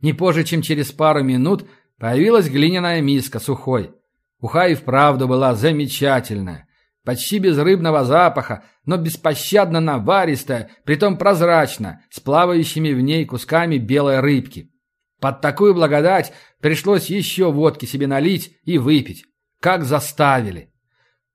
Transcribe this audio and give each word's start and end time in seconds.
Не 0.00 0.12
позже, 0.12 0.44
чем 0.44 0.62
через 0.62 0.92
пару 0.92 1.22
минут, 1.22 1.68
появилась 1.98 2.48
глиняная 2.48 3.00
миска 3.00 3.38
сухой. 3.38 3.92
Уха 4.40 4.68
и 4.68 4.74
вправду 4.74 5.28
была 5.28 5.54
замечательная. 5.54 6.66
Почти 7.04 7.38
без 7.38 7.58
рыбного 7.58 8.04
запаха, 8.04 8.64
но 8.84 8.96
беспощадно 8.96 9.80
наваристая, 9.80 10.70
притом 10.84 11.16
прозрачно, 11.16 12.02
с 12.10 12.20
плавающими 12.20 12.92
в 12.92 13.00
ней 13.00 13.24
кусками 13.24 13.76
белой 13.76 14.20
рыбки. 14.20 14.70
Под 15.20 15.40
такую 15.42 15.74
благодать 15.74 16.32
пришлось 16.60 17.06
еще 17.06 17.52
водки 17.52 17.84
себе 17.84 18.06
налить 18.06 18.56
и 18.64 18.78
выпить. 18.78 19.24
Как 19.60 19.84
заставили. 19.84 20.72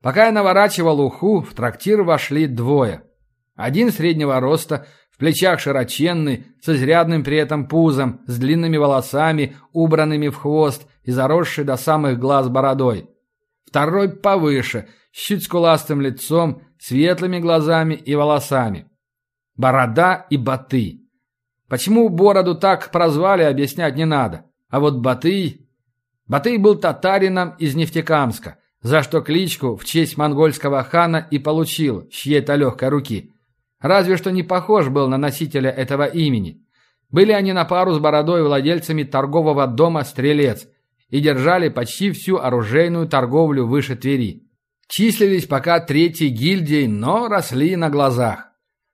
Пока 0.01 0.25
я 0.25 0.31
наворачивал 0.31 1.01
уху, 1.01 1.41
в 1.41 1.53
трактир 1.53 2.01
вошли 2.01 2.47
двое. 2.47 3.03
Один 3.55 3.91
среднего 3.91 4.39
роста, 4.39 4.87
в 5.15 5.17
плечах 5.17 5.61
широченный, 5.61 6.45
с 6.61 6.67
изрядным 6.67 7.23
при 7.23 7.37
этом 7.37 7.69
пузом, 7.69 8.19
с 8.27 8.37
длинными 8.37 8.75
волосами, 8.75 9.55
убранными 9.71 10.27
в 10.27 10.35
хвост 10.35 10.85
и 11.03 11.11
заросший 11.11 11.63
до 11.63 11.77
самых 11.77 12.19
глаз 12.19 12.49
бородой. 12.49 13.09
Второй 13.65 14.09
повыше, 14.09 14.89
с 15.13 15.17
чуть 15.17 15.43
скуластым 15.43 16.01
лицом, 16.01 16.63
светлыми 16.79 17.39
глазами 17.39 17.93
и 17.93 18.13
волосами. 18.13 18.89
Борода 19.55 20.25
и 20.29 20.35
Баты. 20.35 20.99
Почему 21.69 22.09
бороду 22.09 22.53
так 22.55 22.91
прозвали, 22.91 23.43
объяснять 23.43 23.95
не 23.95 24.05
надо. 24.05 24.45
А 24.69 24.81
вот 24.81 24.97
Батый... 24.97 25.61
Батый 26.27 26.57
был 26.57 26.75
татарином 26.75 27.51
из 27.57 27.73
Нефтекамска, 27.75 28.57
за 28.81 29.01
что 29.01 29.21
кличку 29.21 29.77
в 29.77 29.85
честь 29.85 30.17
монгольского 30.17 30.83
хана 30.83 31.25
и 31.31 31.39
получил, 31.39 32.05
чьей-то 32.09 32.55
легкой 32.55 32.89
руки– 32.89 33.31
Разве 33.79 34.17
что 34.17 34.31
не 34.31 34.43
похож 34.43 34.89
был 34.89 35.07
на 35.07 35.17
носителя 35.17 35.69
этого 35.69 36.05
имени. 36.05 36.65
Были 37.09 37.31
они 37.31 37.53
на 37.53 37.65
пару 37.65 37.93
с 37.93 37.99
бородой 37.99 38.43
владельцами 38.43 39.03
торгового 39.03 39.67
дома 39.67 40.03
«Стрелец» 40.03 40.67
и 41.09 41.19
держали 41.19 41.69
почти 41.69 42.11
всю 42.11 42.37
оружейную 42.37 43.07
торговлю 43.07 43.65
выше 43.65 43.95
Твери. 43.95 44.49
Числились 44.87 45.45
пока 45.45 45.79
третьей 45.79 46.29
гильдией, 46.29 46.87
но 46.87 47.27
росли 47.27 47.75
на 47.75 47.89
глазах. 47.89 48.49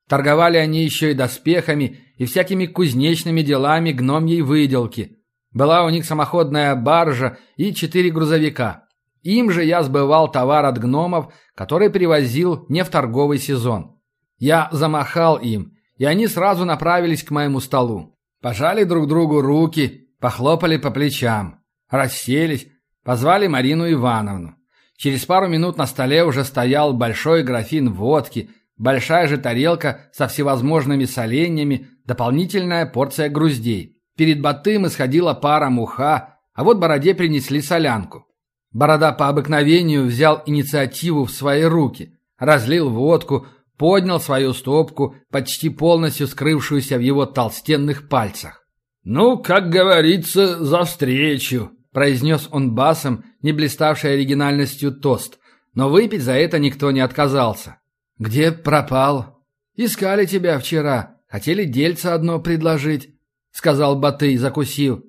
Торговали 0.08 0.58
они 0.58 0.84
еще 0.84 1.12
и 1.12 1.16
доспехами 1.16 2.00
и 2.18 2.26
всякими 2.26 2.66
кузнечными 2.66 3.42
делами 3.42 3.92
гномьей 3.92 4.42
выделки. 4.42 5.18
Была 5.52 5.86
у 5.86 5.90
них 5.90 6.06
самоходная 6.06 6.76
баржа 6.76 7.38
и 7.56 7.74
четыре 7.74 8.10
грузовика. 8.10 8.86
Им 9.22 9.52
же 9.52 9.64
я 9.64 9.84
сбывал 9.84 10.32
товар 10.32 10.66
от 10.66 10.80
гномов, 10.80 11.34
который 11.56 11.90
привозил 11.90 12.66
не 12.70 12.84
в 12.84 12.90
торговый 12.90 13.38
сезон. 13.38 14.01
Я 14.42 14.70
замахал 14.72 15.38
им, 15.38 15.78
и 15.98 16.06
они 16.06 16.26
сразу 16.26 16.66
направились 16.66 17.22
к 17.24 17.30
моему 17.30 17.60
столу. 17.60 18.18
Пожали 18.42 18.86
друг 18.86 19.08
другу 19.08 19.40
руки, 19.40 20.08
похлопали 20.20 20.78
по 20.78 20.90
плечам, 20.90 21.60
расселись, 21.92 22.68
позвали 23.04 23.46
Марину 23.46 23.90
Ивановну. 23.92 24.56
Через 24.98 25.26
пару 25.28 25.48
минут 25.48 25.78
на 25.78 25.86
столе 25.86 26.26
уже 26.26 26.44
стоял 26.44 26.92
большой 26.94 27.44
графин 27.44 27.94
водки, 27.94 28.50
большая 28.78 29.28
же 29.28 29.38
тарелка 29.38 30.10
со 30.12 30.28
всевозможными 30.28 31.06
соленьями, 31.06 31.90
дополнительная 32.06 32.88
порция 32.88 33.30
груздей. 33.30 34.02
Перед 34.18 34.42
Батым 34.42 34.88
исходила 34.88 35.36
пара 35.36 35.70
муха, 35.70 36.40
а 36.56 36.64
вот 36.64 36.80
Бороде 36.80 37.14
принесли 37.14 37.62
солянку. 37.62 38.26
Борода 38.72 39.12
по 39.12 39.28
обыкновению 39.28 40.06
взял 40.06 40.42
инициативу 40.48 41.26
в 41.26 41.32
свои 41.32 41.62
руки, 41.62 42.18
разлил 42.40 42.90
водку, 42.90 43.46
поднял 43.82 44.20
свою 44.20 44.54
стопку, 44.54 45.16
почти 45.32 45.70
полностью 45.70 46.28
скрывшуюся 46.28 46.98
в 46.98 47.02
его 47.02 47.26
толстенных 47.26 48.10
пальцах. 48.10 48.64
«Ну, 49.04 49.40
как 49.40 49.70
говорится, 49.72 50.64
за 50.64 50.84
встречу»,– 50.84 51.72
произнес 51.92 52.48
он 52.52 52.76
басом, 52.76 53.26
не 53.42 53.54
блиставший 53.54 54.14
оригинальностью 54.14 54.92
тост. 54.92 55.40
Но 55.74 55.90
выпить 55.90 56.22
за 56.22 56.34
это 56.34 56.60
никто 56.60 56.92
не 56.92 57.00
отказался. 57.00 57.78
«Где 58.20 58.52
пропал?» 58.52 59.40
«Искали 59.76 60.28
тебя 60.28 60.60
вчера. 60.60 61.18
Хотели 61.28 61.64
дельце 61.64 62.10
одно 62.10 62.40
предложить»,— 62.40 63.16
сказал 63.52 63.98
Батый, 63.98 64.38
закусив. 64.38 65.02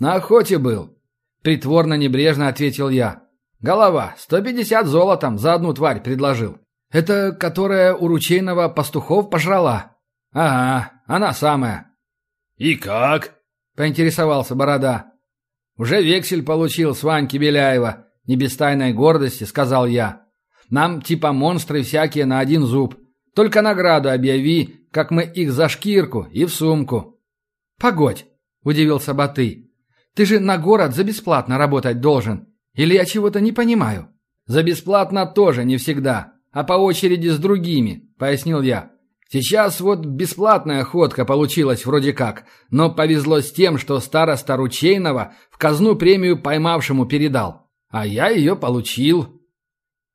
«На 0.00 0.14
охоте 0.14 0.58
был»,— 0.58 0.98
притворно-небрежно 1.44 2.48
ответил 2.48 2.88
я. 2.88 3.22
«Голова, 3.60 4.16
сто 4.18 4.42
пятьдесят 4.42 4.88
золотом 4.88 5.38
за 5.38 5.54
одну 5.54 5.72
тварь 5.72 6.02
предложил». 6.02 6.58
«Это 6.90 7.32
которая 7.32 7.94
у 7.94 8.08
ручейного 8.08 8.68
пастухов 8.68 9.30
пожрала?» 9.30 9.96
«Ага, 10.32 10.92
она 11.06 11.32
самая». 11.32 11.94
«И 12.56 12.76
как?»— 12.76 13.34
поинтересовался 13.76 14.54
Борода. 14.54 15.12
«Уже 15.76 16.02
вексель 16.02 16.42
получил 16.42 16.94
с 16.94 17.02
Ваньки 17.02 17.36
Беляева, 17.36 18.06
не 18.26 18.36
без 18.36 18.56
тайной 18.56 18.92
гордости»,— 18.92 19.44
сказал 19.44 19.86
я. 19.86 20.26
«Нам 20.70 21.02
типа 21.02 21.32
монстры 21.32 21.82
всякие 21.82 22.26
на 22.26 22.40
один 22.40 22.64
зуб. 22.64 22.96
Только 23.34 23.62
награду 23.62 24.10
объяви, 24.10 24.86
как 24.90 25.10
мы 25.10 25.24
их 25.24 25.52
за 25.52 25.68
шкирку 25.68 26.26
и 26.32 26.44
в 26.44 26.50
сумку». 26.50 27.20
«Погодь»,— 27.78 28.26
удивился 28.62 29.14
Баты. 29.14 29.70
«Ты 30.14 30.26
же 30.26 30.40
на 30.40 30.58
город 30.58 30.94
за 30.94 31.04
бесплатно 31.04 31.58
работать 31.58 32.00
должен. 32.00 32.48
Или 32.74 32.94
я 32.94 33.04
чего-то 33.04 33.40
не 33.40 33.52
понимаю?» 33.52 34.08
«За 34.46 34.62
бесплатно 34.62 35.26
тоже 35.26 35.64
не 35.64 35.76
всегда», 35.76 36.37
а 36.52 36.64
по 36.64 36.74
очереди 36.74 37.28
с 37.28 37.38
другими»,— 37.38 38.10
пояснил 38.18 38.62
я. 38.62 38.92
«Сейчас 39.30 39.80
вот 39.80 40.06
бесплатная 40.06 40.84
ходка 40.84 41.24
получилась 41.24 41.84
вроде 41.84 42.12
как, 42.12 42.44
но 42.70 42.90
повезло 42.90 43.40
с 43.40 43.52
тем, 43.52 43.78
что 43.78 44.00
староста 44.00 44.56
Ручейного 44.56 45.34
в 45.50 45.58
казну 45.58 45.96
премию 45.96 46.40
поймавшему 46.40 47.06
передал, 47.06 47.68
а 47.90 48.06
я 48.06 48.28
ее 48.28 48.56
получил». 48.56 49.40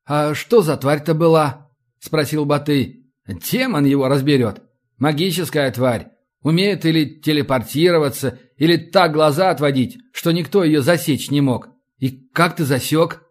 «А 0.06 0.34
что 0.34 0.62
за 0.62 0.76
тварь-то 0.76 1.14
была?»— 1.14 1.70
спросил 1.98 2.44
Баты. 2.44 3.06
«Демон 3.26 3.84
его 3.86 4.08
разберет. 4.08 4.62
Магическая 4.98 5.70
тварь. 5.70 6.08
Умеет 6.42 6.84
или 6.84 7.20
телепортироваться, 7.20 8.38
или 8.58 8.76
так 8.76 9.12
глаза 9.12 9.48
отводить, 9.48 9.96
что 10.12 10.30
никто 10.30 10.62
ее 10.62 10.82
засечь 10.82 11.30
не 11.30 11.40
мог. 11.40 11.68
И 11.98 12.10
как 12.34 12.56
ты 12.56 12.64
засек?» 12.64 13.22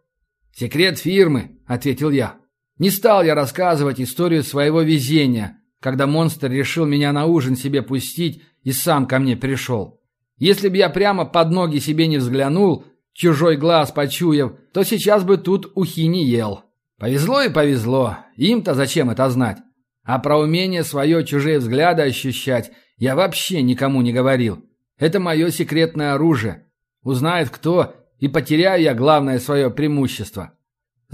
«Секрет 0.51 0.97
фирмы»,— 0.97 1.59
ответил 1.67 2.09
я. 2.09 2.42
Не 2.83 2.89
стал 2.89 3.23
я 3.23 3.33
рассказывать 3.33 4.01
историю 4.01 4.43
своего 4.43 4.81
везения, 4.81 5.57
когда 5.79 6.05
монстр 6.05 6.51
решил 6.51 6.85
меня 6.85 7.13
на 7.13 7.27
ужин 7.27 7.55
себе 7.55 7.81
пустить 7.81 8.41
и 8.61 8.73
сам 8.73 9.07
ко 9.07 9.19
мне 9.19 9.37
пришел. 9.37 10.01
Если 10.37 10.67
бы 10.67 10.75
я 10.75 10.89
прямо 10.89 11.23
под 11.23 11.49
ноги 11.51 11.77
себе 11.77 12.07
не 12.07 12.17
взглянул, 12.17 12.83
чужой 13.13 13.55
глаз 13.55 13.93
почуяв, 13.93 14.51
то 14.73 14.83
сейчас 14.83 15.23
бы 15.23 15.37
тут 15.37 15.71
ухи 15.75 16.07
не 16.07 16.25
ел. 16.25 16.63
Повезло 16.99 17.41
и 17.43 17.47
повезло, 17.47 18.17
им-то 18.35 18.73
зачем 18.73 19.09
это 19.09 19.29
знать? 19.29 19.59
А 20.03 20.19
про 20.19 20.37
умение 20.37 20.83
свое 20.83 21.25
чужие 21.25 21.59
взгляды 21.59 22.01
ощущать 22.01 22.73
я 22.97 23.15
вообще 23.15 23.61
никому 23.61 24.01
не 24.01 24.11
говорил. 24.11 24.61
Это 24.97 25.21
мое 25.21 25.51
секретное 25.51 26.15
оружие. 26.15 26.65
Узнает 27.01 27.49
кто, 27.49 27.95
и 28.19 28.27
потеряю 28.27 28.83
я 28.83 28.93
главное 28.93 29.39
свое 29.39 29.69
преимущество. 29.71 30.57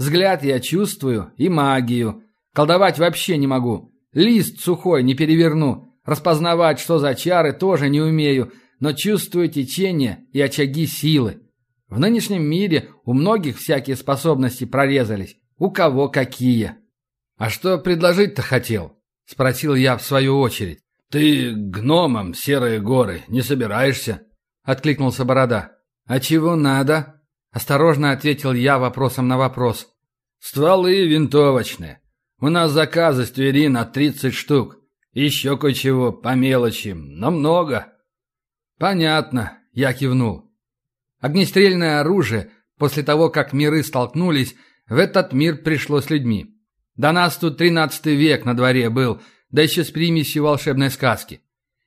Взгляд 0.00 0.42
я 0.42 0.60
чувствую 0.60 1.30
и 1.36 1.50
магию. 1.50 2.22
Колдовать 2.54 2.98
вообще 2.98 3.36
не 3.36 3.46
могу. 3.46 3.92
Лист 4.14 4.58
сухой 4.60 5.02
не 5.02 5.14
переверну. 5.14 5.94
Распознавать, 6.06 6.80
что 6.80 6.98
за 6.98 7.14
чары, 7.14 7.52
тоже 7.52 7.90
не 7.90 8.00
умею, 8.00 8.50
но 8.80 8.94
чувствую 8.94 9.50
течение 9.50 10.24
и 10.32 10.40
очаги 10.40 10.86
силы. 10.86 11.42
В 11.88 11.98
нынешнем 11.98 12.42
мире 12.42 12.88
у 13.04 13.12
многих 13.12 13.58
всякие 13.58 13.94
способности 13.94 14.64
прорезались. 14.64 15.36
У 15.58 15.70
кого 15.70 16.08
какие. 16.08 16.76
«А 17.36 17.50
что 17.50 17.76
предложить-то 17.76 18.40
хотел?»— 18.40 18.96
спросил 19.26 19.74
я 19.74 19.98
в 19.98 20.02
свою 20.02 20.40
очередь. 20.40 20.78
«Ты 21.10 21.52
гномом 21.52 22.32
серые 22.32 22.80
горы 22.80 23.20
не 23.28 23.42
собираешься?»— 23.42 24.22
откликнулся 24.62 25.26
Борода. 25.26 25.72
«А 26.06 26.20
чего 26.20 26.56
надо?» 26.56 27.20
Осторожно 27.52 28.12
ответил 28.12 28.52
я 28.52 28.78
вопросом 28.78 29.26
на 29.26 29.36
вопрос. 29.36 29.88
«Стволы 30.40 31.06
винтовочные. 31.06 32.00
У 32.40 32.48
нас 32.48 32.72
заказы 32.72 33.26
с 33.26 33.30
Твери 33.30 33.68
на 33.68 33.84
тридцать 33.84 34.34
штук. 34.34 34.78
Еще 35.12 35.58
кое-чего 35.58 36.12
по 36.12 36.34
мелочи, 36.34 36.88
но 36.88 37.30
много». 37.30 37.92
«Понятно»,— 38.78 39.58
я 39.72 39.92
кивнул. 39.92 40.50
Огнестрельное 41.20 42.00
оружие, 42.00 42.50
после 42.78 43.02
того, 43.02 43.28
как 43.28 43.52
миры 43.52 43.82
столкнулись, 43.82 44.56
в 44.88 44.96
этот 44.96 45.34
мир 45.34 45.58
пришло 45.58 46.00
с 46.00 46.08
людьми. 46.08 46.56
До 46.96 47.12
нас 47.12 47.36
тут 47.36 47.58
тринадцатый 47.58 48.16
век 48.16 48.46
на 48.46 48.56
дворе 48.56 48.88
был, 48.88 49.20
да 49.50 49.60
еще 49.60 49.84
с 49.84 49.90
примесью 49.90 50.44
волшебной 50.44 50.90
сказки. 50.90 51.42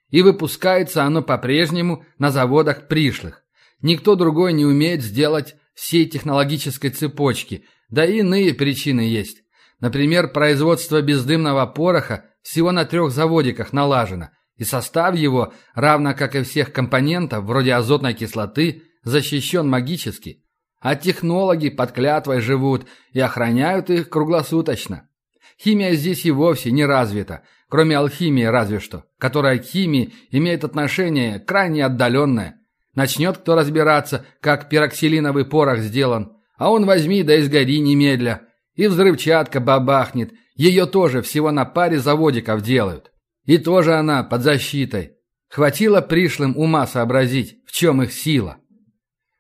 И 0.10 0.22
выпускается 0.22 1.04
оно 1.04 1.24
по-прежнему 1.24 2.06
на 2.20 2.30
заводах 2.30 2.88
пришлых. 2.88 3.44
Никто 3.82 4.16
другой 4.16 4.54
не 4.54 4.66
умеет 4.66 5.02
сделать 5.02 5.56
всей 5.74 6.06
технологической 6.06 6.92
цепочки, 6.92 7.66
да 7.94 8.06
и 8.06 8.18
иные 8.22 8.56
причины 8.56 9.02
есть. 9.02 9.44
Например, 9.80 10.28
производство 10.28 11.00
бездымного 11.00 11.68
пороха 11.68 12.26
всего 12.42 12.72
на 12.72 12.86
трех 12.86 13.12
заводиках 13.12 13.72
налажено, 13.72 14.30
и 14.56 14.64
состав 14.64 15.16
его, 15.16 15.54
равно 15.76 16.16
как 16.16 16.36
и 16.36 16.42
всех 16.42 16.74
компонентов, 16.74 17.46
вроде 17.46 17.76
азотной 17.76 18.16
кислоты, 18.16 18.82
защищен 19.04 19.70
магически. 19.70 20.44
А 20.80 20.96
технологи 20.96 21.70
под 21.70 21.92
клятвой 21.92 22.42
живут 22.42 22.88
и 23.12 23.20
охраняют 23.20 23.92
их 23.92 24.10
круглосуточно. 24.10 25.08
Химия 25.62 25.94
здесь 25.94 26.26
и 26.26 26.32
вовсе 26.32 26.72
не 26.72 26.86
развита, 26.86 27.44
кроме 27.70 27.96
алхимии 27.96 28.44
разве 28.44 28.80
что, 28.80 29.06
которая 29.20 29.60
к 29.60 29.66
химии 29.66 30.16
имеет 30.32 30.64
отношение 30.64 31.40
крайне 31.40 31.86
отдаленное. 31.86 32.60
Начнет 32.96 33.38
кто 33.38 33.54
разбираться, 33.54 34.26
как 34.42 34.68
пероксилиновый 34.68 35.46
порох 35.46 35.78
сделан, 35.78 36.33
а 36.64 36.70
он 36.70 36.86
возьми 36.86 37.24
да 37.24 37.38
изгори 37.42 37.82
немедля. 37.82 38.44
И 38.74 38.88
взрывчатка 38.88 39.60
бабахнет, 39.60 40.32
ее 40.56 40.86
тоже 40.86 41.22
всего 41.22 41.52
на 41.52 41.66
паре 41.66 42.00
заводиков 42.00 42.62
делают. 42.62 43.12
И 43.44 43.58
тоже 43.58 43.96
она 43.96 44.24
под 44.24 44.44
защитой. 44.44 45.18
Хватило 45.50 46.00
пришлым 46.00 46.56
ума 46.58 46.88
сообразить, 46.88 47.58
в 47.66 47.74
чем 47.74 48.02
их 48.02 48.14
сила. 48.14 48.60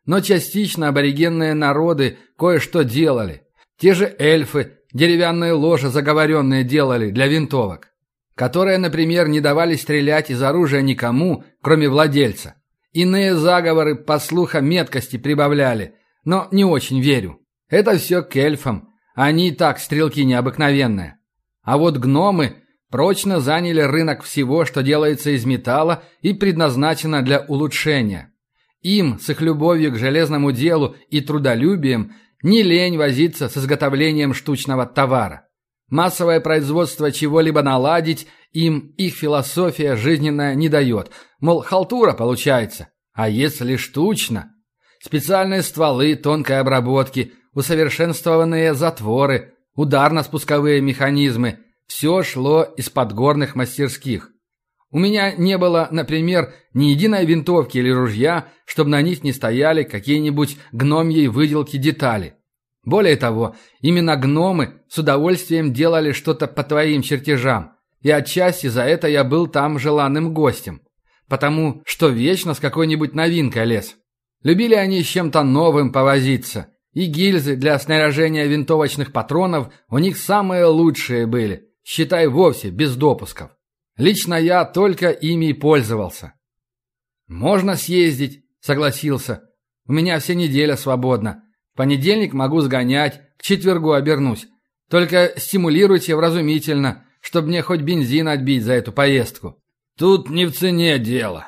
Но 0.05 0.19
частично 0.19 0.89
аборигенные 0.89 1.53
народы 1.53 2.17
кое-что 2.37 2.83
делали. 2.83 3.43
Те 3.79 3.93
же 3.93 4.13
эльфы 4.19 4.79
деревянные 4.91 5.53
ложи 5.53 5.87
заговоренные 5.87 6.65
делали 6.65 7.09
для 7.09 7.27
винтовок, 7.27 7.87
которые, 8.35 8.77
например, 8.79 9.29
не 9.29 9.39
давали 9.39 9.77
стрелять 9.77 10.29
из 10.29 10.43
оружия 10.43 10.81
никому, 10.81 11.45
кроме 11.61 11.87
владельца. 11.87 12.55
Иные 12.91 13.33
заговоры, 13.35 13.95
по 13.95 14.19
слухам, 14.19 14.65
меткости 14.65 15.15
прибавляли, 15.15 15.95
но 16.23 16.47
не 16.51 16.65
очень 16.65 17.01
верю. 17.01 17.39
Это 17.69 17.97
все 17.97 18.21
к 18.21 18.35
эльфам, 18.35 18.89
они 19.15 19.49
и 19.49 19.51
так 19.51 19.79
стрелки 19.79 20.23
необыкновенные. 20.23 21.17
А 21.61 21.77
вот 21.77 21.97
гномы 21.97 22.63
прочно 22.89 23.39
заняли 23.39 23.81
рынок 23.81 24.23
всего, 24.23 24.65
что 24.65 24.83
делается 24.83 25.31
из 25.31 25.45
металла 25.45 26.03
и 26.21 26.33
предназначено 26.33 27.21
для 27.21 27.41
улучшения. 27.41 28.33
Им, 28.81 29.19
с 29.19 29.29
их 29.29 29.41
любовью 29.41 29.93
к 29.93 29.97
железному 29.97 30.51
делу 30.51 30.95
и 31.09 31.21
трудолюбием, 31.21 32.13
не 32.41 32.61
лень 32.61 32.97
возиться 32.97 33.47
с 33.47 33.57
изготовлением 33.57 34.33
штучного 34.33 34.85
товара. 34.85 35.47
Массовое 35.89 36.41
производство 36.41 37.11
чего-либо 37.11 37.61
наладить 37.61 38.27
им 38.51 38.93
их 38.97 39.13
философия 39.13 39.95
жизненная 39.95 40.55
не 40.55 40.69
дает. 40.69 41.11
Мол, 41.39 41.61
халтура 41.61 42.13
получается. 42.13 42.89
А 43.13 43.29
если 43.29 43.75
штучно? 43.75 44.52
Специальные 45.03 45.63
стволы 45.63 46.15
тонкой 46.15 46.61
обработки, 46.61 47.33
усовершенствованные 47.53 48.73
затворы, 48.73 49.53
ударно-спусковые 49.75 50.79
механизмы– 50.79 51.59
все 51.87 52.23
шло 52.23 52.63
из 52.63 52.89
подгорных 52.89 53.55
мастерских. 53.55 54.29
У 54.91 54.99
меня 54.99 55.33
не 55.33 55.57
было, 55.57 55.89
например, 55.91 56.53
ни 56.73 56.85
единой 56.85 57.25
винтовки 57.25 57.77
или 57.77 57.89
ружья, 57.89 58.47
чтобы 58.65 58.91
на 58.91 59.01
них 59.01 59.23
не 59.23 59.33
стояли 59.33 59.83
какие-нибудь 59.83 60.57
гномьи 60.71 61.27
выделки 61.27 61.75
детали. 61.75 62.35
Более 62.85 63.17
того, 63.17 63.57
именно 63.81 64.15
гномы 64.15 64.83
с 64.87 64.97
удовольствием 64.97 65.73
делали 65.73 66.13
что-то 66.13 66.47
по 66.47 66.63
твоим 66.63 67.01
чертежам, 67.01 67.73
и 68.01 68.09
отчасти 68.09 68.67
за 68.67 68.83
это 68.83 69.09
я 69.09 69.25
был 69.25 69.47
там 69.47 69.77
желанным 69.77 70.33
гостем, 70.33 70.81
потому 71.27 71.81
что 71.85 72.07
вечно 72.07 72.53
с 72.53 72.59
какой-нибудь 72.59 73.13
новинкой 73.13 73.65
лез. 73.65 73.97
Любили 74.43 74.75
они 74.75 75.01
с 75.01 75.07
чем-то 75.07 75.43
новым 75.43 75.91
повозиться, 75.91 76.67
и 76.91 77.05
гильзы 77.05 77.55
для 77.55 77.79
снаряжения 77.79 78.45
винтовочных 78.45 79.11
патронов 79.11 79.73
у 79.89 79.97
них 79.97 80.17
самые 80.17 80.65
лучшие 80.65 81.25
были, 81.25 81.69
считай 81.83 82.27
вовсе 82.27 82.69
без 82.69 82.95
допусков. 82.95 83.51
Лично 83.97 84.35
я 84.35 84.65
только 84.65 85.09
ими 85.09 85.47
и 85.47 85.53
пользовался. 85.53 86.33
«Можно 87.27 87.75
съездить»,— 87.75 88.43
согласился. 88.59 89.43
«У 89.87 89.93
меня 89.93 90.19
вся 90.19 90.33
неделя 90.33 90.75
свободна. 90.75 91.43
В 91.73 91.77
понедельник 91.77 92.33
могу 92.33 92.59
сгонять, 92.61 93.21
к 93.37 93.43
четвергу 93.43 93.93
обернусь. 93.93 94.47
Только 94.89 95.33
стимулируйте 95.37 96.15
вразумительно, 96.15 97.05
чтобы 97.21 97.47
мне 97.47 97.61
хоть 97.61 97.81
бензин 97.81 98.27
отбить 98.27 98.63
за 98.63 98.73
эту 98.73 98.91
поездку». 98.91 99.57
«Тут 99.97 100.29
не 100.29 100.45
в 100.45 100.53
цене 100.53 100.97
дело. 100.99 101.47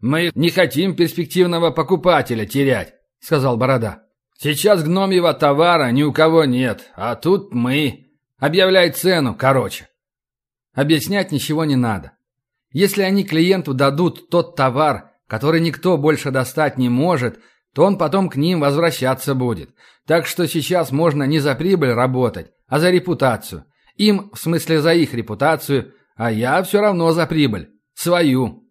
Мы 0.00 0.30
не 0.34 0.50
хотим 0.50 0.96
перспективного 0.96 1.70
покупателя 1.70 2.46
терять»,— 2.46 2.94
сказал 3.20 3.56
Борода. 3.56 4.04
«Сейчас 4.38 4.82
гномьего 4.82 5.34
товара 5.34 5.90
ни 5.90 6.02
у 6.02 6.12
кого 6.12 6.44
нет, 6.44 6.90
а 6.96 7.14
тут 7.16 7.52
мы. 7.52 8.06
Объявляй 8.38 8.90
цену, 8.90 9.34
короче». 9.34 9.88
Объяснять 10.72 11.32
ничего 11.32 11.64
не 11.64 11.76
надо. 11.76 12.12
Если 12.72 13.02
они 13.02 13.24
клиенту 13.24 13.74
дадут 13.74 14.30
тот 14.30 14.56
товар, 14.56 15.10
который 15.26 15.60
никто 15.60 15.98
больше 15.98 16.30
достать 16.30 16.78
не 16.78 16.88
может, 16.88 17.40
то 17.74 17.84
он 17.84 17.98
потом 17.98 18.28
к 18.28 18.36
ним 18.36 18.60
возвращаться 18.60 19.34
будет. 19.34 19.70
Так 20.06 20.26
что 20.26 20.46
сейчас 20.48 20.90
можно 20.90 21.24
не 21.24 21.40
за 21.40 21.54
прибыль 21.54 21.92
работать, 21.92 22.52
а 22.66 22.78
за 22.78 22.90
репутацию. 22.90 23.64
Им, 23.96 24.30
в 24.32 24.38
смысле 24.38 24.80
за 24.80 24.94
их 24.94 25.12
репутацию, 25.12 25.92
а 26.16 26.30
я 26.32 26.62
все 26.62 26.80
равно 26.80 27.12
за 27.12 27.26
прибыль. 27.26 27.70
Свою. 27.94 28.69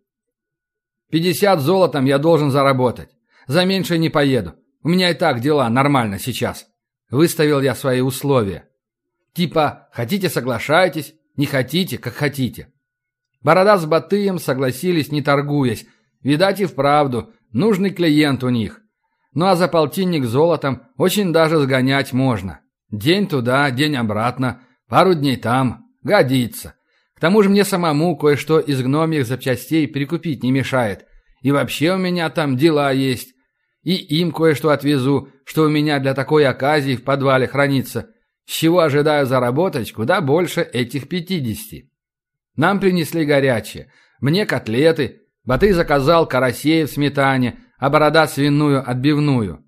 50 1.11 1.59
золотом 1.61 2.05
я 2.05 2.17
должен 2.17 2.51
заработать. 2.51 3.09
За 3.47 3.65
меньше 3.65 3.97
не 3.97 4.09
поеду. 4.09 4.55
У 4.83 4.89
меня 4.89 5.09
и 5.09 5.13
так 5.13 5.41
дела 5.41 5.67
нормально 5.69 6.19
сейчас. 6.19 6.67
Выставил 7.09 7.61
я 7.61 7.75
свои 7.75 8.01
условия. 8.01 8.69
Типа, 9.33 9.89
хотите 9.91 10.29
соглашайтесь, 10.29 11.15
не 11.35 11.45
хотите, 11.45 11.97
как 11.97 12.13
хотите. 12.13 12.71
Борода 13.41 13.77
с 13.77 13.85
Батыем 13.85 14.37
согласились, 14.39 15.11
не 15.11 15.21
торгуясь. 15.21 15.85
Видать 16.21 16.59
и 16.59 16.65
вправду, 16.65 17.33
нужный 17.51 17.91
клиент 17.91 18.43
у 18.43 18.49
них. 18.49 18.81
Ну 19.33 19.45
а 19.45 19.55
за 19.55 19.67
полтинник 19.67 20.25
золотом 20.25 20.83
очень 20.97 21.31
даже 21.31 21.59
сгонять 21.59 22.13
можно. 22.13 22.59
День 22.91 23.27
туда, 23.27 23.69
день 23.71 23.95
обратно, 23.95 24.61
пару 24.87 25.13
дней 25.13 25.37
там. 25.37 25.85
Годится. 26.03 26.75
К 27.19 27.21
тому 27.21 27.43
же 27.43 27.49
мне 27.49 27.65
самому 27.65 28.15
кое-что 28.15 28.61
из 28.61 28.81
гномьих 28.81 29.25
запчастей 29.25 29.89
прикупить 29.89 30.41
не 30.41 30.53
мешает. 30.53 31.05
И 31.41 31.51
вообще 31.51 31.95
у 31.95 31.97
меня 31.97 32.29
там 32.29 32.55
дела 32.55 32.93
есть. 32.93 33.33
И 33.83 33.93
им 33.93 34.31
кое-что 34.31 34.69
отвезу, 34.69 35.27
что 35.43 35.63
у 35.63 35.67
меня 35.69 35.99
для 35.99 36.13
такой 36.13 36.45
оказии 36.45 36.95
в 36.95 37.03
подвале 37.03 37.45
хранится. 37.45 38.07
С 38.45 38.53
чего 38.53 38.79
ожидаю 38.79 39.25
заработать 39.25 39.91
куда 39.91 40.21
больше 40.21 40.61
этих 40.61 41.09
пятидесяти. 41.09 41.91
Нам 42.55 42.79
принесли 42.79 43.25
горячее. 43.25 43.91
Мне 44.21 44.45
котлеты. 44.45 45.23
Батый 45.43 45.73
заказал 45.73 46.25
карасей 46.25 46.85
в 46.85 46.89
сметане, 46.89 47.59
а 47.79 47.89
борода 47.89 48.27
свиную 48.27 48.89
отбивную. 48.89 49.65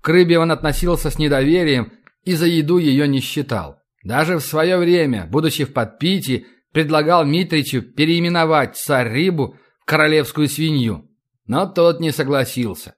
К 0.00 0.08
рыбе 0.08 0.38
он 0.38 0.50
относился 0.50 1.10
с 1.10 1.18
недоверием 1.18 1.92
и 2.24 2.32
за 2.32 2.46
еду 2.46 2.78
ее 2.78 3.06
не 3.06 3.20
считал. 3.20 3.76
Даже 4.04 4.38
в 4.38 4.40
свое 4.40 4.78
время, 4.78 5.26
будучи 5.30 5.64
в 5.64 5.74
подпитии, 5.74 6.46
предлагал 6.74 7.24
Митричу 7.24 7.80
переименовать 7.80 8.76
царь-рыбу 8.76 9.56
в 9.80 9.84
королевскую 9.86 10.48
свинью. 10.48 11.08
Но 11.46 11.66
тот 11.66 12.00
не 12.00 12.10
согласился. 12.10 12.96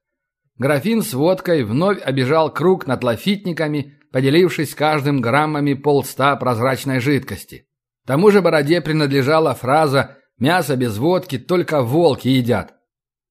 Графин 0.59 1.02
с 1.02 1.12
водкой 1.12 1.62
вновь 1.62 2.00
обижал 2.02 2.52
круг 2.52 2.87
над 2.87 3.04
лафитниками 3.04 3.97
поделившись 4.16 4.75
каждым 4.75 5.21
граммами 5.21 5.75
полста 5.75 6.35
прозрачной 6.37 7.00
жидкости. 7.00 7.66
Тому 8.06 8.30
же 8.30 8.40
бороде 8.40 8.80
принадлежала 8.80 9.54
фраза 9.54 10.16
«мясо 10.38 10.75
без 10.75 10.97
водки 10.97 11.37
только 11.38 11.83
волки 11.83 12.28
едят». 12.28 12.73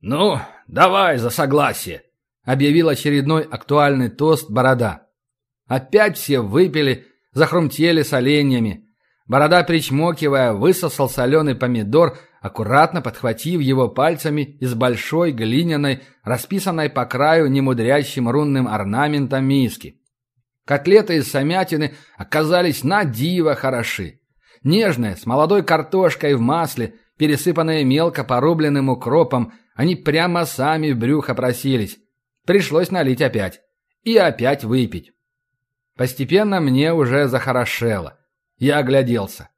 «Ну, 0.01 0.37
давай 0.67 1.17
за 1.17 1.31
согласие»,— 1.31 2.03
объявил 2.43 2.89
очередной 2.89 3.41
актуальный 3.41 4.09
тост 4.09 4.51
борода. 4.51 5.07
Опять 5.65 6.17
все 6.17 6.41
выпили, 6.41 7.07
захрумтели 7.31 8.03
оленями. 8.13 8.85
Борода, 9.27 9.63
причмокивая, 9.63 10.53
высосал 10.53 11.09
соленый 11.09 11.55
помидор, 11.55 12.17
аккуратно 12.41 13.01
подхватив 13.01 13.59
его 13.59 13.89
пальцами 13.89 14.41
из 14.59 14.75
большой 14.75 15.31
глиняной, 15.31 16.03
расписанной 16.23 16.89
по 16.89 17.05
краю 17.05 17.47
немудрящим 17.47 18.29
рунным 18.29 18.67
орнаментом 18.67 19.45
миски. 19.45 19.99
Котлеты 20.63 21.17
из 21.17 21.29
самятины 21.29 21.95
оказались 22.17 22.83
на 22.83 23.03
диво 23.03 23.55
хороши. 23.55 24.19
Нежные, 24.63 25.15
с 25.15 25.25
молодой 25.25 25.63
картошкой 25.63 26.35
в 26.35 26.41
масле, 26.41 26.95
пересыпанные 27.17 27.83
мелко 27.83 28.23
порубленным 28.23 28.89
укропом, 28.89 29.53
они 29.75 29.95
прямо 29.95 30.45
сами 30.45 30.91
в 30.91 30.97
брюхо 30.97 31.33
просились. 31.33 31.97
Пришлось 32.45 32.91
налить 32.91 33.21
опять. 33.21 33.61
И 34.03 34.17
опять 34.17 34.63
выпить. 34.63 35.13
Постепенно 35.95 36.59
мне 36.59 36.93
уже 36.93 37.27
захорошело. 37.27 38.19
Я 38.57 38.79
огляделся. 38.79 39.49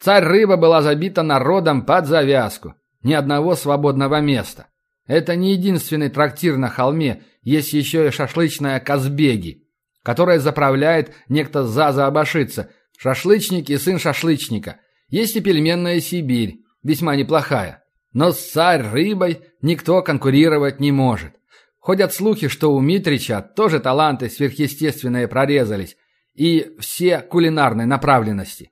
Царь-рыба 0.00 0.56
была 0.56 0.82
забита 0.82 1.22
народом 1.22 1.84
под 1.84 2.06
завязку. 2.06 2.74
Ни 3.02 3.12
одного 3.12 3.54
свободного 3.54 4.20
места. 4.20 4.66
Это 5.06 5.36
не 5.36 5.52
единственный 5.52 6.10
трактир 6.10 6.56
на 6.56 6.68
холме, 6.68 7.22
есть 7.42 7.72
еще 7.72 8.08
и 8.08 8.10
шашлычная 8.10 8.80
Казбеги 8.80 9.66
которое 10.02 10.38
заправляет 10.38 11.12
некто 11.28 11.64
Заза 11.64 12.06
Абашица, 12.06 12.70
шашлычник 12.96 13.70
и 13.70 13.76
сын 13.76 13.98
шашлычника. 13.98 14.80
Есть 15.08 15.36
и 15.36 15.40
пельменная 15.40 16.00
Сибирь, 16.00 16.60
весьма 16.82 17.16
неплохая. 17.16 17.84
Но 18.12 18.32
с 18.32 18.50
царь-рыбой 18.50 19.42
никто 19.62 20.02
конкурировать 20.02 20.80
не 20.80 20.92
может. 20.92 21.32
Ходят 21.78 22.12
слухи, 22.12 22.48
что 22.48 22.74
у 22.74 22.80
Митрича 22.80 23.40
тоже 23.40 23.80
таланты 23.80 24.28
сверхъестественные 24.28 25.28
прорезались, 25.28 25.96
и 26.40 26.74
все 26.78 27.20
кулинарной 27.20 27.84
направленности. 27.84 28.70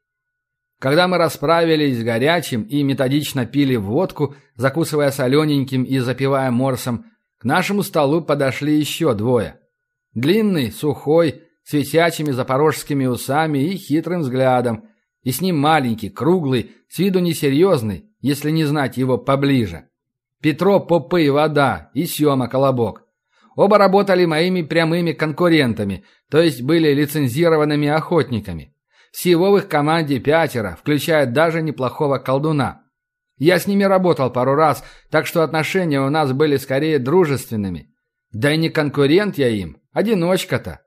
Когда 0.80 1.06
мы 1.06 1.18
расправились 1.18 1.98
с 1.98 2.02
горячим 2.02 2.62
и 2.62 2.82
методично 2.82 3.44
пили 3.44 3.76
водку, 3.76 4.37
закусывая 4.54 5.10
солененьким 5.10 5.82
и 5.82 5.98
запивая 5.98 6.50
морсом, 6.50 7.04
к 7.37 7.44
нашему 7.44 7.82
столу 7.82 8.22
подошли 8.22 8.78
еще 8.78 9.12
двое. 9.12 9.60
Длинный, 10.14 10.72
сухой, 10.72 11.42
с 11.62 11.75
висячими 11.75 12.30
запорожскими 12.30 13.04
усами 13.04 13.58
и 13.58 13.76
хитрым 13.76 14.22
взглядом, 14.22 14.88
и 15.22 15.30
с 15.30 15.42
ним 15.42 15.58
маленький, 15.58 16.08
круглый, 16.08 16.70
с 16.88 16.98
виду 16.98 17.18
несерьезный, 17.18 18.06
если 18.22 18.50
не 18.50 18.64
знать 18.64 18.96
его 18.96 19.18
поближе. 19.18 19.90
Петро 20.40 20.80
Попы 20.80 21.25
и 21.25 21.28
Вода 21.28 21.90
и 21.92 22.06
Сема 22.06 22.48
Колобок. 22.48 23.02
Оба 23.58 23.76
работали 23.76 24.24
моими 24.24 24.62
прямыми 24.62 25.10
конкурентами, 25.10 26.04
то 26.30 26.40
есть 26.40 26.62
были 26.62 26.94
лицензированными 26.94 27.88
охотниками. 27.88 28.72
Всего 29.10 29.50
в 29.50 29.56
их 29.56 29.66
команде 29.66 30.20
пятеро, 30.20 30.78
включая 30.80 31.26
даже 31.26 31.60
неплохого 31.60 32.18
колдуна. 32.18 32.82
Я 33.36 33.58
с 33.58 33.66
ними 33.66 33.82
работал 33.82 34.30
пару 34.30 34.54
раз, 34.54 34.84
так 35.10 35.26
что 35.26 35.42
отношения 35.42 36.00
у 36.00 36.08
нас 36.08 36.32
были 36.32 36.56
скорее 36.56 37.00
дружественными. 37.00 37.92
Да 38.30 38.52
и 38.52 38.56
не 38.56 38.68
конкурент 38.68 39.38
я 39.38 39.48
им, 39.48 39.78
одиночка-то. 39.92 40.82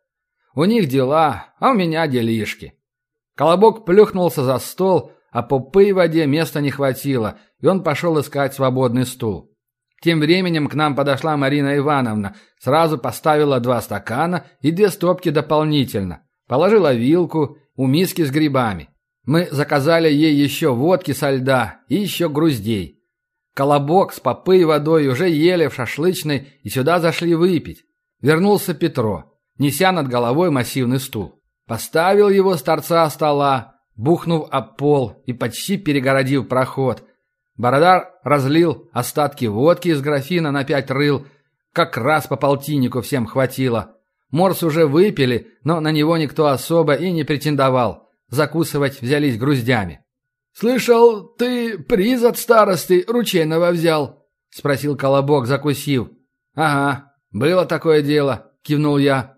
У 0.55 0.63
них 0.63 0.87
дела, 0.87 1.53
а 1.59 1.71
у 1.71 1.73
меня 1.73 2.07
делишки. 2.07 2.75
Колобок 3.35 3.83
плюхнулся 3.83 4.45
за 4.45 4.57
стол, 4.59 5.11
а 5.29 5.43
попы 5.43 5.89
и 5.89 5.91
воде 5.91 6.25
места 6.25 6.61
не 6.61 6.71
хватило, 6.71 7.37
и 7.59 7.67
он 7.67 7.83
пошел 7.83 8.17
искать 8.17 8.53
свободный 8.53 9.05
стул. 9.05 9.50
Тем 10.01 10.19
временем 10.19 10.67
к 10.67 10.73
нам 10.73 10.95
подошла 10.95 11.37
Марина 11.37 11.77
Ивановна, 11.77 12.35
сразу 12.59 12.97
поставила 12.97 13.59
два 13.59 13.81
стакана 13.81 14.45
и 14.61 14.71
две 14.71 14.89
стопки 14.89 15.29
дополнительно. 15.29 16.23
Положила 16.47 16.93
вилку 16.93 17.57
у 17.75 17.85
миски 17.85 18.23
с 18.23 18.31
грибами. 18.31 18.89
Мы 19.25 19.47
заказали 19.51 20.11
ей 20.11 20.33
еще 20.33 20.73
водки 20.73 21.11
со 21.11 21.29
льда 21.29 21.81
и 21.87 21.95
еще 21.95 22.29
груздей. 22.29 22.99
Колобок 23.53 24.13
с 24.13 24.19
попы 24.19 24.57
и 24.57 24.63
водой 24.63 25.07
уже 25.07 25.29
ели 25.29 25.67
в 25.67 25.75
шашлычной 25.75 26.47
и 26.63 26.69
сюда 26.69 26.99
зашли 26.99 27.35
выпить. 27.35 27.83
Вернулся 28.21 28.73
Петро, 28.73 29.33
неся 29.57 29.91
над 29.91 30.07
головой 30.07 30.49
массивный 30.49 30.99
стул. 30.99 31.39
Поставил 31.67 32.29
его 32.29 32.57
с 32.57 32.63
торца 32.63 33.07
стола, 33.09 33.75
бухнув 33.95 34.47
об 34.49 34.77
пол 34.77 35.21
и 35.27 35.33
почти 35.33 35.77
перегородив 35.77 36.47
проход. 36.47 37.03
Бородар 37.61 38.15
разлил 38.23 38.89
остатки 38.91 39.45
водки 39.45 39.89
из 39.89 40.01
графина 40.01 40.49
на 40.49 40.63
пять 40.63 40.89
рыл. 40.89 41.27
Как 41.73 41.95
раз 41.95 42.25
по 42.25 42.35
полтиннику 42.35 43.01
всем 43.01 43.27
хватило. 43.27 43.97
Морс 44.31 44.63
уже 44.63 44.87
выпили, 44.87 45.51
но 45.63 45.79
на 45.79 45.91
него 45.91 46.17
никто 46.17 46.47
особо 46.47 46.95
и 46.95 47.11
не 47.11 47.23
претендовал. 47.23 48.09
Закусывать 48.29 48.99
взялись 48.99 49.37
груздями. 49.37 50.03
«Слышал, 50.53 51.23
ты 51.35 51.77
приз 51.77 52.23
от 52.23 52.39
старосты 52.39 53.05
ручейного 53.07 53.69
взял?»— 53.69 54.25
спросил 54.49 54.97
Колобок, 54.97 55.45
закусив. 55.45 56.09
«Ага, 56.55 57.13
было 57.29 57.67
такое 57.67 58.01
дело»,— 58.01 58.53
кивнул 58.63 58.97
я. 58.97 59.35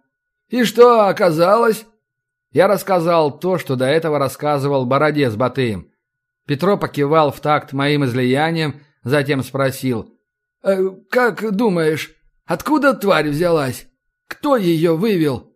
«И 0.47 0.63
что 0.63 1.09
оказалось?» 1.09 1.85
Я 2.53 2.69
рассказал 2.69 3.37
то, 3.37 3.57
что 3.57 3.75
до 3.75 3.85
этого 3.85 4.17
рассказывал 4.17 4.85
Бороде 4.85 5.29
с 5.29 5.35
Батыем. 5.35 5.92
Петро 6.45 6.77
покивал 6.77 7.31
в 7.31 7.39
такт 7.39 7.73
моим 7.73 8.05
излиянием, 8.05 8.81
затем 9.03 9.43
спросил. 9.43 10.17
«Э, 10.63 10.89
«Как 11.09 11.55
думаешь, 11.55 12.11
откуда 12.45 12.93
тварь 12.93 13.29
взялась? 13.29 13.87
Кто 14.27 14.57
ее 14.57 14.95
вывел?» 14.95 15.53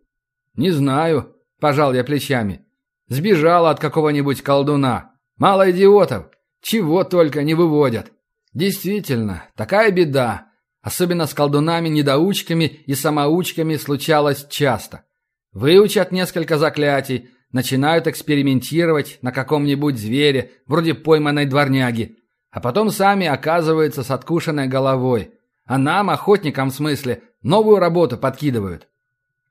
«Не 0.54 0.70
знаю»,— 0.70 1.34
пожал 1.60 1.94
я 1.94 2.04
плечами. 2.04 2.64
«Сбежала 3.08 3.70
от 3.70 3.80
какого-нибудь 3.80 4.42
колдуна. 4.42 5.12
Мало 5.36 5.70
идиотов. 5.70 6.26
Чего 6.60 7.04
только 7.04 7.42
не 7.42 7.54
выводят. 7.54 8.12
Действительно, 8.52 9.44
такая 9.56 9.90
беда. 9.90 10.48
Особенно 10.82 11.26
с 11.26 11.34
колдунами-недоучками 11.34 12.64
и 12.64 12.94
самоучками 12.94 13.76
случалось 13.76 14.46
часто. 14.48 15.04
Выучат 15.52 16.12
несколько 16.12 16.56
заклятий, 16.58 17.30
начинают 17.52 18.06
экспериментировать 18.06 19.18
на 19.22 19.32
каком-нибудь 19.32 19.98
звере, 19.98 20.52
вроде 20.66 20.94
пойманной 20.94 21.46
дворняги, 21.46 22.18
а 22.50 22.60
потом 22.60 22.90
сами 22.90 23.26
оказываются 23.26 24.02
с 24.02 24.10
откушенной 24.10 24.66
головой. 24.66 25.34
А 25.64 25.78
нам, 25.78 26.10
охотникам 26.10 26.70
в 26.70 26.74
смысле, 26.74 27.22
новую 27.42 27.78
работу 27.78 28.16
подкидывают. 28.16 28.88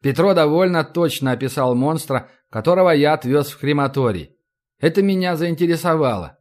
Петро 0.01 0.33
довольно 0.33 0.83
точно 0.83 1.31
описал 1.31 1.75
монстра, 1.75 2.29
которого 2.49 2.91
я 2.91 3.13
отвез 3.13 3.49
в 3.49 3.59
крематорий. 3.59 4.35
Это 4.79 5.01
меня 5.01 5.35
заинтересовало. 5.35 6.37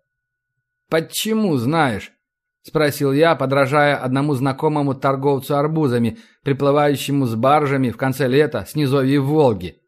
«Почему, 0.88 1.56
знаешь?»– 1.56 2.12
спросил 2.62 3.12
я, 3.12 3.34
подражая 3.34 3.96
одному 3.96 4.34
знакомому 4.34 4.94
торговцу 4.94 5.56
арбузами, 5.56 6.18
приплывающему 6.42 7.26
с 7.26 7.34
баржами 7.34 7.90
в 7.90 7.96
конце 7.96 8.28
лета 8.28 8.64
с 8.68 8.74
низовья 8.74 9.20
Волги. 9.20 9.80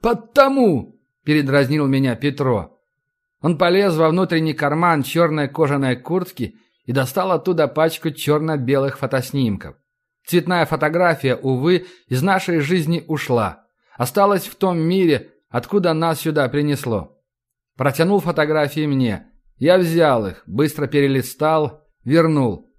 «Потому!»– 0.00 0.95
передразнил 1.26 1.86
меня 1.88 2.14
Петро. 2.14 2.78
Он 3.42 3.58
полез 3.58 3.96
во 3.96 4.08
внутренний 4.08 4.54
карман 4.54 5.02
черной 5.02 5.48
кожаной 5.48 5.96
куртки 5.96 6.54
и 6.84 6.92
достал 6.92 7.32
оттуда 7.32 7.66
пачку 7.66 8.12
черно-белых 8.12 8.98
фотоснимков. 8.98 9.74
Цветная 10.24 10.64
фотография, 10.66 11.34
увы, 11.34 11.86
из 12.06 12.22
нашей 12.22 12.60
жизни 12.60 13.04
ушла. 13.08 13.66
Осталась 13.96 14.46
в 14.46 14.54
том 14.54 14.78
мире, 14.78 15.32
откуда 15.48 15.92
нас 15.94 16.20
сюда 16.20 16.48
принесло. 16.48 17.20
Протянул 17.76 18.20
фотографии 18.20 18.86
мне. 18.86 19.26
Я 19.56 19.78
взял 19.78 20.26
их, 20.26 20.44
быстро 20.46 20.86
перелистал, 20.86 21.84
вернул. 22.04 22.72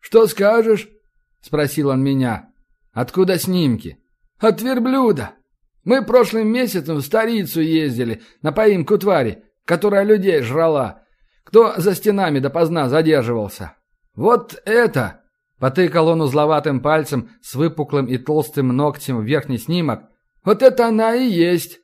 «Что 0.00 0.26
скажешь?»– 0.26 0.88
спросил 1.40 1.88
он 1.88 2.02
меня. 2.02 2.50
«Откуда 2.92 3.38
снимки?» 3.38 3.98
«От 4.38 4.60
верблюда. 4.60 5.34
Мы 5.84 6.04
прошлым 6.04 6.48
месяцем 6.48 6.96
в 6.96 7.02
столицу 7.02 7.60
ездили 7.60 8.22
на 8.40 8.52
поимку 8.52 8.98
твари, 8.98 9.44
которая 9.64 10.04
людей 10.04 10.40
жрала. 10.42 11.02
Кто 11.44 11.74
за 11.76 11.94
стенами 11.94 12.38
допоздна 12.38 12.88
задерживался? 12.88 13.74
Вот 14.14 14.60
это!» 14.64 15.20
Потыкал 15.58 16.08
он 16.08 16.20
узловатым 16.20 16.80
пальцем 16.80 17.30
с 17.40 17.54
выпуклым 17.54 18.06
и 18.06 18.18
толстым 18.18 18.68
ногтем 18.68 19.18
в 19.18 19.24
верхний 19.24 19.58
снимок. 19.58 20.08
«Вот 20.44 20.60
это 20.60 20.88
она 20.88 21.14
и 21.14 21.24
есть! 21.24 21.78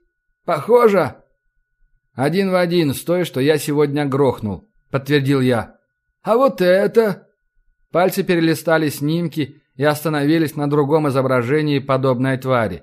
Похоже!» 0.44 1.14
«Один 2.14 2.50
в 2.50 2.56
один 2.56 2.92
с 2.92 3.02
той, 3.02 3.22
что 3.22 3.40
я 3.40 3.56
сегодня 3.56 4.04
грохнул»,— 4.04 4.68
подтвердил 4.90 5.40
я. 5.40 5.76
«А 6.22 6.36
вот 6.36 6.60
это...» 6.60 7.28
Пальцы 7.92 8.24
перелистали 8.24 8.88
снимки 8.88 9.62
и 9.76 9.84
остановились 9.84 10.56
на 10.56 10.68
другом 10.68 11.08
изображении 11.08 11.78
подобной 11.78 12.36
твари. 12.36 12.82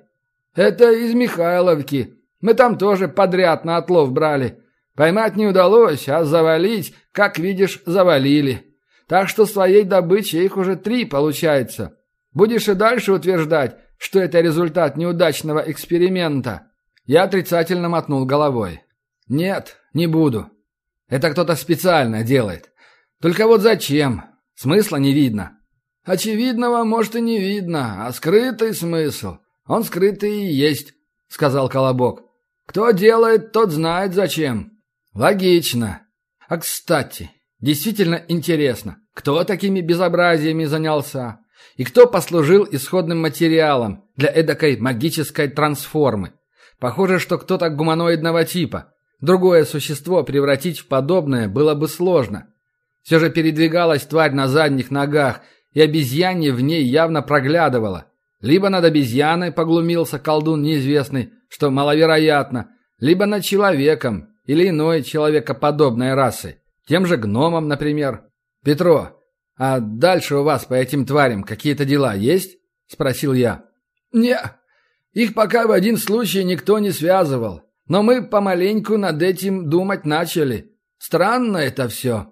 «Это 0.56 0.92
из 0.92 1.14
Михайловки. 1.14 2.16
Мы 2.40 2.54
там 2.54 2.78
тоже 2.78 3.08
подряд 3.08 3.66
на 3.66 3.78
отлов 3.78 4.12
брали. 4.12 4.60
Поймать 4.96 5.36
не 5.36 5.48
удалось, 5.48 6.08
а 6.08 6.24
завалить, 6.24 6.96
как 7.12 7.38
видишь, 7.38 7.82
завалили. 7.86 8.76
Так 9.08 9.28
что 9.28 9.46
своей 9.46 9.84
добычи 9.84 10.38
их 10.38 10.56
уже 10.56 10.78
три 10.78 11.06
получается. 11.06 11.98
Будешь 12.32 12.70
и 12.70 12.74
дальше 12.74 13.12
утверждать, 13.12 13.78
что 13.98 14.20
это 14.20 14.40
результат 14.42 14.98
неудачного 14.98 15.60
эксперимента?» 15.60 16.72
Я 17.06 17.24
отрицательно 17.24 17.88
мотнул 17.88 18.26
головой. 18.26 18.82
«Нет, 19.28 19.78
не 19.94 20.08
буду. 20.08 20.50
Это 21.08 21.30
кто-то 21.30 21.56
специально 21.56 22.24
делает. 22.24 22.72
Только 23.22 23.46
вот 23.46 23.62
зачем? 23.62 24.24
Смысла 24.56 24.98
не 24.98 25.14
видно». 25.14 25.60
«Очевидного, 26.04 26.84
может, 26.84 27.16
и 27.16 27.22
не 27.22 27.40
видно, 27.40 28.06
а 28.06 28.14
скрытый 28.14 28.74
смысл. 28.74 29.38
Он 29.68 29.84
скрытый 29.84 30.42
и 30.42 30.54
есть»,— 30.54 30.94
сказал 31.28 31.70
Колобок. 31.70 32.24
«Кто 32.66 32.92
делает, 32.92 33.52
тот 33.52 33.72
знает 33.72 34.14
зачем». 34.14 34.72
«Логично. 35.14 36.02
А 36.48 36.58
кстати, 36.58 37.32
Действительно 37.66 38.22
интересно, 38.28 38.98
кто 39.14 39.44
такими 39.44 39.82
безобразиями 39.82 40.66
занялся? 40.66 41.40
И 41.78 41.84
кто 41.84 42.06
послужил 42.06 42.68
исходным 42.70 43.22
материалом 43.22 44.04
для 44.16 44.30
эдакой 44.30 44.78
магической 44.78 45.48
трансформы? 45.48 46.34
Похоже, 46.80 47.20
что 47.20 47.38
кто-то 47.38 47.70
гуманоидного 47.70 48.44
типа. 48.44 48.94
Другое 49.22 49.66
существо 49.66 50.24
превратить 50.24 50.80
в 50.80 50.88
подобное 50.88 51.48
было 51.48 51.74
бы 51.74 51.88
сложно. 51.88 52.50
Все 53.02 53.20
же 53.20 53.32
передвигалась 53.32 54.04
тварь 54.04 54.34
на 54.34 54.48
задних 54.48 54.92
ногах, 54.92 55.42
и 55.72 55.82
обезьянье 55.82 56.52
в 56.54 56.62
ней 56.62 56.84
явно 56.84 57.22
проглядывало. 57.22 58.12
Либо 58.46 58.70
над 58.70 58.86
обезьяной 58.86 59.52
поглумился 59.52 60.20
колдун 60.20 60.62
неизвестный, 60.62 61.32
что 61.50 61.72
маловероятно, 61.72 62.70
либо 63.00 63.26
над 63.26 63.44
человеком 63.44 64.30
или 64.46 64.70
иной 64.70 65.02
человекоподобной 65.02 66.14
расой. 66.14 66.60
Тем 66.88 67.08
же 67.08 67.18
гномом, 67.18 67.68
например. 67.68 68.26
«Петро, 68.64 69.20
«А 69.58 69.80
дальше 69.80 70.36
у 70.36 70.44
вас 70.44 70.66
по 70.66 70.76
этим 70.76 71.08
тварям 71.08 71.44
какие-то 71.44 71.86
дела 71.86 72.14
есть?»— 72.14 72.60
спросил 72.88 73.34
я. 73.34 73.66
«Не, 74.12 74.38
их 75.12 75.34
пока 75.34 75.66
в 75.66 75.72
один 75.72 75.98
случай 75.98 76.44
никто 76.44 76.78
не 76.78 76.92
связывал. 76.92 77.64
Но 77.88 78.04
мы 78.04 78.28
помаленьку 78.28 78.98
над 78.98 79.24
этим 79.24 79.72
думать 79.72 80.06
начали. 80.06 80.78
Странно 81.00 81.58
это 81.58 81.88
все». 81.88 82.32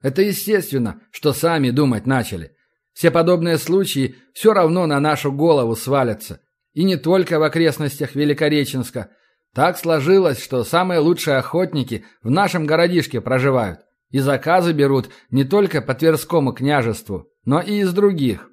Это 0.00 0.22
естественно, 0.22 1.00
что 1.10 1.32
сами 1.32 1.70
думать 1.70 2.06
начали. 2.06 2.53
Все 2.94 3.10
подобные 3.10 3.58
случаи 3.58 4.16
все 4.32 4.54
равно 4.54 4.86
на 4.86 5.00
нашу 5.00 5.32
голову 5.32 5.76
свалятся. 5.76 6.40
И 6.72 6.84
не 6.84 6.96
только 6.96 7.38
в 7.38 7.42
окрестностях 7.42 8.14
Великореченска. 8.14 9.10
Так 9.52 9.78
сложилось, 9.78 10.42
что 10.42 10.64
самые 10.64 11.00
лучшие 11.00 11.36
охотники 11.36 12.04
в 12.22 12.30
нашем 12.30 12.66
городишке 12.66 13.20
проживают. 13.20 13.80
И 14.10 14.20
заказы 14.20 14.72
берут 14.72 15.10
не 15.30 15.44
только 15.44 15.82
по 15.82 15.94
Тверскому 15.94 16.52
княжеству, 16.52 17.28
но 17.44 17.60
и 17.60 17.80
из 17.80 17.92
других. 17.92 18.50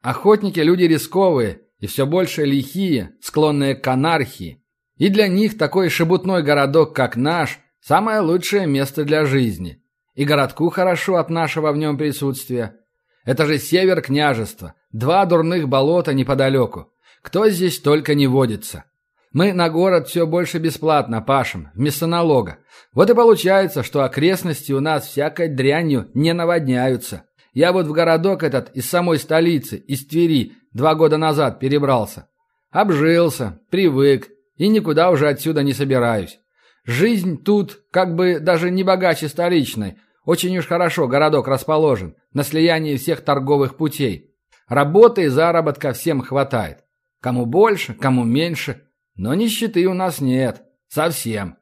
Охотники– 0.00 0.60
люди 0.60 0.84
рисковые 0.84 1.62
и 1.78 1.86
все 1.86 2.06
больше 2.06 2.44
лихие, 2.44 3.12
склонные 3.20 3.74
к 3.74 3.86
анархии. 3.88 4.64
И 4.96 5.08
для 5.08 5.26
них 5.26 5.58
такой 5.58 5.88
шебутной 5.88 6.44
городок, 6.44 6.94
как 6.94 7.16
наш, 7.16 7.58
самое 7.80 8.20
лучшее 8.20 8.68
место 8.68 9.04
для 9.04 9.24
жизни. 9.26 9.82
И 10.14 10.24
городку 10.24 10.70
хорошо 10.70 11.16
от 11.16 11.30
нашего 11.30 11.72
в 11.72 11.76
нем 11.76 11.98
присутствия. 11.98 12.76
Это 13.24 13.46
же 13.46 13.58
север 13.58 14.00
княжества, 14.02 14.74
два 14.92 15.24
дурных 15.26 15.68
болота 15.68 16.12
неподалеку. 16.12 16.92
Кто 17.22 17.48
здесь 17.48 17.78
только 17.78 18.14
не 18.14 18.26
водится. 18.26 18.84
Мы 19.32 19.52
на 19.52 19.70
город 19.70 20.08
все 20.08 20.26
больше 20.26 20.58
бесплатно 20.58 21.22
пашем, 21.22 21.70
вместо 21.74 22.06
налога. 22.06 22.58
Вот 22.92 23.08
и 23.08 23.14
получается, 23.14 23.82
что 23.82 24.04
окрестности 24.04 24.72
у 24.72 24.80
нас 24.80 25.06
всякой 25.06 25.48
дрянью 25.48 26.10
не 26.12 26.34
наводняются. 26.34 27.24
Я 27.54 27.72
вот 27.72 27.86
в 27.86 27.92
городок 27.92 28.42
этот 28.42 28.70
из 28.74 28.88
самой 28.88 29.18
столицы, 29.18 29.76
из 29.76 30.06
Твери, 30.06 30.52
два 30.72 30.94
года 30.94 31.16
назад 31.16 31.60
перебрался. 31.60 32.28
Обжился, 32.70 33.60
привык 33.70 34.28
и 34.56 34.68
никуда 34.68 35.10
уже 35.10 35.28
отсюда 35.28 35.62
не 35.62 35.72
собираюсь. 35.72 36.38
Жизнь 36.84 37.42
тут 37.42 37.80
как 37.90 38.14
бы 38.14 38.40
даже 38.40 38.70
не 38.70 38.82
богаче 38.82 39.28
столичной. 39.28 39.96
Очень 40.24 40.56
уж 40.58 40.66
хорошо 40.66 41.08
городок 41.08 41.48
расположен, 41.48 42.14
на 42.32 42.44
слиянии 42.44 42.96
всех 42.96 43.22
торговых 43.22 43.76
путей. 43.76 44.34
Работы 44.68 45.24
и 45.24 45.28
заработка 45.28 45.92
всем 45.92 46.22
хватает. 46.22 46.84
Кому 47.20 47.46
больше, 47.46 47.94
кому 47.94 48.24
меньше. 48.24 48.82
Но 49.16 49.34
нищеты 49.34 49.86
у 49.86 49.94
нас 49.94 50.20
нет. 50.20 50.62
Совсем. 50.88 51.56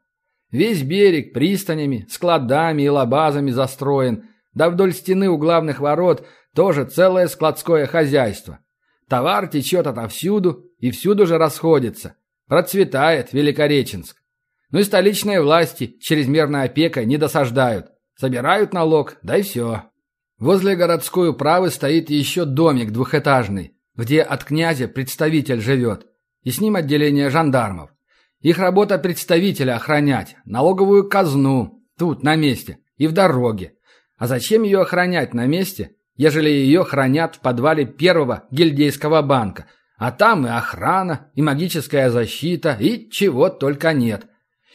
Весь 0.51 0.83
берег 0.83 1.33
пристанями, 1.33 2.07
складами 2.11 2.83
и 2.83 2.89
лабазами 2.89 3.51
застроен. 3.51 4.29
Да 4.53 4.69
вдоль 4.69 4.93
стены 4.93 5.29
у 5.29 5.39
главных 5.39 5.81
ворот 5.81 6.27
тоже 6.55 6.85
целое 6.85 7.29
складское 7.29 7.87
хозяйство. 7.87 8.59
Товар 9.09 9.49
течет 9.49 9.87
отовсюду 9.87 10.67
и 10.79 10.91
всюду 10.91 11.27
же 11.27 11.39
расходится. 11.39 12.15
Процветает 12.47 13.33
Великореченск. 13.33 14.17
Ну 14.71 14.81
и 14.81 14.85
столичные 14.85 15.41
власти 15.43 15.97
чрезмерной 16.01 16.65
опекой 16.65 17.07
не 17.07 17.17
досаждают. 17.17 17.93
Собирают 18.21 18.75
налог, 18.75 19.17
да 19.23 19.39
и 19.39 19.43
все. 19.43 19.85
Возле 20.39 20.77
городской 20.77 21.31
управы 21.31 21.71
стоит 21.71 22.11
еще 22.11 22.45
домик 22.45 22.91
двухэтажный, 22.91 23.73
где 23.97 24.21
от 24.21 24.45
князя 24.45 24.89
представитель 24.89 25.63
живет, 25.63 26.07
и 26.43 26.51
с 26.51 26.61
ним 26.61 26.77
отделение 26.77 27.31
жандармов. 27.31 27.89
Их 28.41 28.59
работа 28.59 28.99
представителя 28.99 29.77
охранять, 29.77 30.37
налоговую 30.45 31.09
казну, 31.09 31.83
тут, 31.99 32.23
на 32.23 32.37
месте, 32.37 32.81
и 32.99 33.07
в 33.07 33.13
дороге. 33.13 33.73
А 34.19 34.27
зачем 34.27 34.65
ее 34.65 34.83
охранять 34.83 35.33
на 35.33 35.47
месте, 35.47 35.93
ежели 36.15 36.51
ее 36.51 36.85
хранят 36.85 37.37
в 37.37 37.41
подвале 37.41 37.87
первого 37.87 38.45
гильдейского 38.51 39.23
банка, 39.23 39.65
а 39.97 40.13
там 40.13 40.47
и 40.47 40.51
охрана, 40.51 41.31
и 41.35 41.41
магическая 41.41 42.11
защита, 42.11 42.77
и 42.79 43.09
чего 43.09 43.49
только 43.49 43.95
нет 43.95 44.27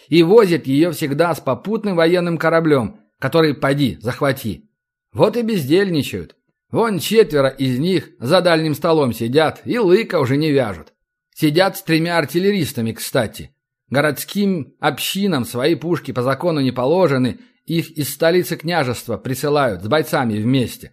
и 0.08 0.23
возит 0.23 0.67
ее 0.67 0.91
всегда 0.91 1.34
с 1.34 1.39
попутным 1.39 1.95
военным 1.95 2.38
кораблем, 2.38 2.99
который 3.19 3.54
поди, 3.54 3.97
захвати. 4.01 4.69
Вот 5.13 5.38
и 5.38 5.41
бездельничают. 5.41 6.36
Вон 6.71 6.99
четверо 6.99 7.49
из 7.49 7.80
них 7.80 8.10
за 8.19 8.41
дальним 8.41 8.75
столом 8.75 9.13
сидят 9.13 9.62
и 9.65 9.78
лыка 9.80 10.19
уже 10.19 10.36
не 10.38 10.51
вяжут. 10.51 10.93
Сидят 11.34 11.78
с 11.78 11.84
тремя 11.84 12.17
артиллеристами, 12.17 12.91
кстати. 12.91 13.56
Городским 13.89 14.73
общинам 14.80 15.45
свои 15.45 15.75
пушки 15.75 16.12
по 16.12 16.21
закону 16.21 16.60
не 16.60 16.71
положены, 16.71 17.39
их 17.65 17.91
из 17.91 18.13
столицы 18.13 18.58
княжества 18.58 19.17
присылают 19.17 19.84
с 19.84 19.88
бойцами 19.88 20.38
вместе. 20.38 20.91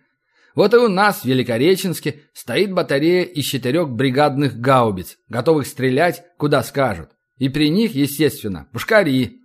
Вот 0.55 0.75
и 0.75 0.77
у 0.77 0.89
нас 0.89 1.23
в 1.23 1.25
Великореченске 1.25 2.23
стоит 2.35 2.73
батарея 2.73 3.25
из 3.25 3.45
четырех 3.47 3.91
бригадных 3.91 4.59
гаубиц, 4.59 5.17
готовых 5.29 5.67
стрелять, 5.67 6.25
куда 6.37 6.63
скажут. 6.63 7.11
И 7.39 7.49
при 7.49 7.71
них, 7.71 7.95
естественно, 7.95 8.69
пушкари. 8.73 9.42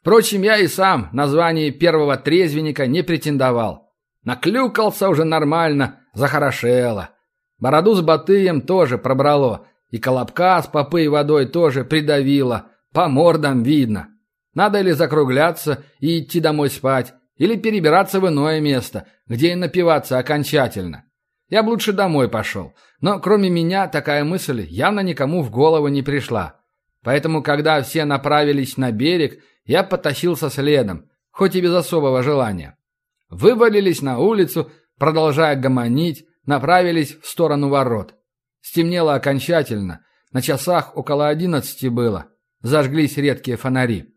Впрочем, 0.00 0.42
я 0.42 0.56
и 0.58 0.66
сам 0.66 1.10
на 1.12 1.26
звание 1.26 1.70
первого 1.70 2.16
трезвенника 2.16 2.86
не 2.86 3.02
претендовал. 3.02 3.92
Наклюкался 4.24 5.08
уже 5.08 5.24
нормально, 5.24 6.00
захорошело. 6.14 7.10
Бороду 7.58 7.94
с 7.94 8.00
Батыем 8.00 8.62
тоже 8.62 8.96
пробрало, 8.96 9.66
и 9.90 9.98
колобка 9.98 10.62
с 10.62 10.66
попой 10.66 11.08
водой 11.08 11.46
тоже 11.46 11.84
придавило, 11.84 12.68
по 12.92 13.08
мордам 13.08 13.62
видно. 13.62 14.08
Надо 14.54 14.80
ли 14.80 14.92
закругляться 14.92 15.84
и 16.00 16.20
идти 16.20 16.40
домой 16.40 16.70
спать, 16.70 17.14
или 17.36 17.56
перебираться 17.56 18.20
в 18.20 18.28
иное 18.28 18.60
место, 18.60 19.06
где 19.26 19.52
и 19.52 19.54
напиваться 19.54 20.18
окончательно. 20.18 21.04
Я 21.48 21.62
бы 21.62 21.70
лучше 21.70 21.92
домой 21.92 22.28
пошел, 22.28 22.74
но 23.00 23.20
кроме 23.20 23.50
меня 23.50 23.88
такая 23.88 24.24
мысль 24.24 24.66
явно 24.68 25.00
никому 25.00 25.42
в 25.42 25.50
голову 25.50 25.88
не 25.88 26.02
пришла. 26.02 26.60
Поэтому, 27.02 27.42
когда 27.42 27.82
все 27.82 28.04
направились 28.04 28.76
на 28.76 28.92
берег, 28.92 29.42
я 29.70 29.84
потащился 29.84 30.50
следом, 30.50 31.08
хоть 31.30 31.54
и 31.54 31.60
без 31.60 31.72
особого 31.72 32.24
желания. 32.24 32.76
Вывалились 33.28 34.02
на 34.02 34.18
улицу, 34.18 34.72
продолжая 34.98 35.54
гомонить, 35.54 36.26
направились 36.44 37.16
в 37.22 37.28
сторону 37.28 37.68
ворот. 37.68 38.16
Стемнело 38.60 39.14
окончательно, 39.14 40.04
на 40.32 40.42
часах 40.42 40.96
около 40.96 41.28
одиннадцати 41.28 41.86
было. 41.86 42.26
Зажглись 42.62 43.16
редкие 43.16 43.56
фонари. 43.56 44.09